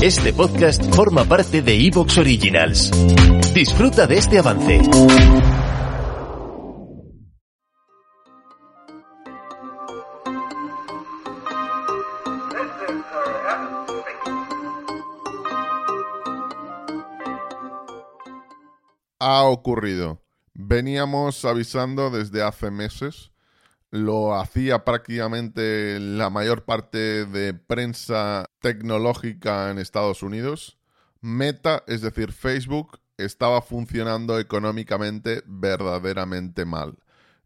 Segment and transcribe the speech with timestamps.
[0.00, 2.92] Este podcast forma parte de Evox Originals.
[3.52, 4.80] Disfruta de este avance.
[19.18, 20.22] Ha ocurrido.
[20.54, 23.32] Veníamos avisando desde hace meses
[23.90, 30.78] lo hacía prácticamente la mayor parte de prensa tecnológica en Estados Unidos.
[31.20, 36.98] Meta, es decir, Facebook, estaba funcionando económicamente verdaderamente mal.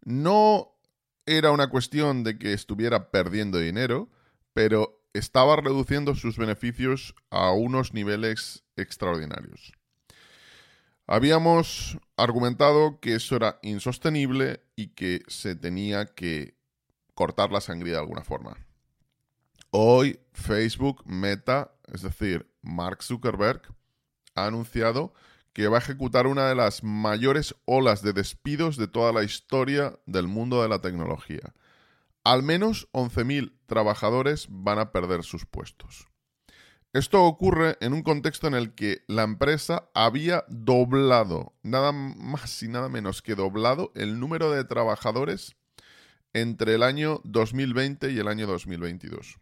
[0.05, 0.73] No
[1.27, 4.11] era una cuestión de que estuviera perdiendo dinero,
[4.53, 9.73] pero estaba reduciendo sus beneficios a unos niveles extraordinarios.
[11.07, 16.57] Habíamos argumentado que eso era insostenible y que se tenía que
[17.15, 18.57] cortar la sangría de alguna forma.
[19.71, 23.63] Hoy Facebook Meta, es decir, Mark Zuckerberg,
[24.35, 25.13] ha anunciado
[25.53, 29.99] que va a ejecutar una de las mayores olas de despidos de toda la historia
[30.07, 31.53] del mundo de la tecnología.
[32.25, 36.12] Al menos 11.000 trabajadores van a perder sus puestos.
[36.93, 42.69] Esto ocurre en un contexto en el que la empresa había doblado, nada más y
[42.69, 45.57] nada menos que doblado, el número de trabajadores
[46.35, 49.39] entre el año 2020 y el año 2022.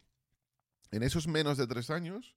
[0.92, 2.36] En esos menos de tres años,